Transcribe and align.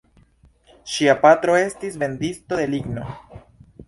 Ŝia 0.93 1.13
patro 1.25 1.57
estis 1.59 1.99
vendisto 2.05 2.59
de 2.61 2.65
ligno. 2.73 3.05